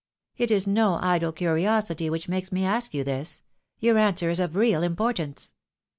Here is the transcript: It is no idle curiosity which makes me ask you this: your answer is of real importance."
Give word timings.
It 0.35 0.49
is 0.49 0.65
no 0.65 0.97
idle 0.99 1.31
curiosity 1.31 2.09
which 2.09 2.27
makes 2.27 2.51
me 2.51 2.65
ask 2.65 2.91
you 2.95 3.03
this: 3.03 3.43
your 3.79 3.99
answer 3.99 4.31
is 4.31 4.39
of 4.39 4.55
real 4.55 4.81
importance." 4.81 5.53